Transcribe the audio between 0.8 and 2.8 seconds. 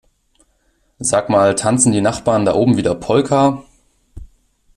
Sag mal tanzen die Nachbarn da oben